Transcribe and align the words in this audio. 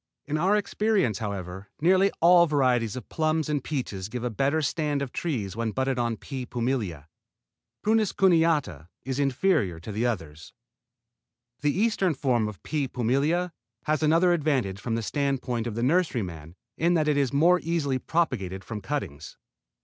In 0.25 0.35
our 0.35 0.55
experience, 0.55 1.19
however, 1.19 1.69
nearly 1.79 2.09
all 2.21 2.47
varieties 2.47 2.95
of 2.95 3.07
plums 3.07 3.49
and 3.49 3.63
peaches 3.63 4.09
give 4.09 4.23
a 4.23 4.31
better 4.31 4.59
stand 4.63 4.99
of 5.03 5.11
trees 5.13 5.55
when 5.55 5.69
budded 5.69 5.99
on 5.99 6.17
P. 6.17 6.47
pumila. 6.47 7.05
Prunus 7.83 8.11
cuneata 8.11 8.87
is 9.03 9.19
inferior 9.19 9.79
to 9.79 9.91
the 9.91 10.07
others. 10.07 10.53
The 11.59 11.69
eastern 11.79 12.15
form, 12.15 12.51
P. 12.63 12.87
pumila, 12.87 13.51
has 13.83 14.01
another 14.01 14.33
advantage 14.33 14.79
from 14.81 14.95
the 14.95 15.03
standpoint 15.03 15.67
of 15.67 15.75
the 15.75 15.83
nurseryman 15.83 16.55
in 16.79 16.95
that 16.95 17.07
it 17.07 17.15
is 17.15 17.31
more 17.31 17.59
easily 17.59 17.99
propagated 17.99 18.63
from 18.63 18.81
cuttings. 18.81 19.37